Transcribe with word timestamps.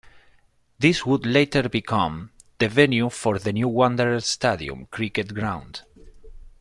This 0.79 1.05
would 1.05 1.27
later 1.27 1.69
become 1.69 2.31
the 2.57 2.67
venue 2.67 3.11
for 3.11 3.37
the 3.37 3.53
new 3.53 3.67
Wanderers 3.67 4.25
Stadium 4.25 4.87
cricket 4.87 5.35
ground. 5.35 5.83